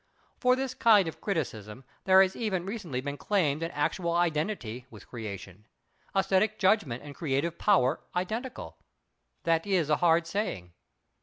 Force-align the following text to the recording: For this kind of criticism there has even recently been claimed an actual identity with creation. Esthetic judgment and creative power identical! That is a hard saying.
For 0.39 0.55
this 0.55 0.73
kind 0.73 1.07
of 1.07 1.21
criticism 1.21 1.83
there 2.05 2.23
has 2.23 2.35
even 2.35 2.65
recently 2.65 3.01
been 3.01 3.17
claimed 3.17 3.61
an 3.61 3.69
actual 3.69 4.13
identity 4.13 4.87
with 4.89 5.07
creation. 5.07 5.67
Esthetic 6.15 6.57
judgment 6.57 7.03
and 7.03 7.13
creative 7.13 7.59
power 7.59 8.01
identical! 8.15 8.79
That 9.43 9.67
is 9.67 9.91
a 9.91 9.97
hard 9.97 10.25
saying. 10.25 10.73